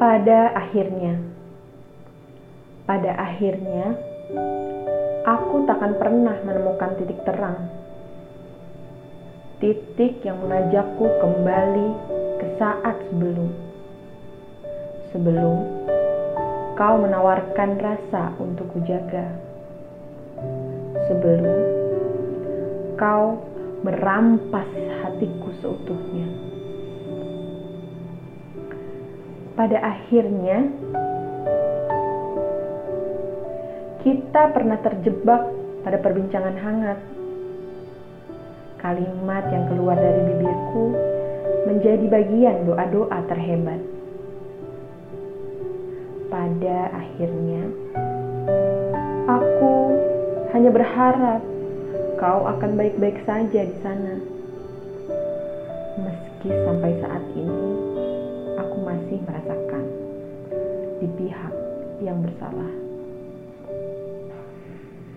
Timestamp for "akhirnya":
0.56-1.20, 3.20-4.00, 29.82-30.68, 46.96-47.62